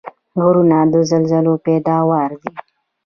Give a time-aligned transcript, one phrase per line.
[0.41, 2.51] غرونه د زلزلو پیداوار دي.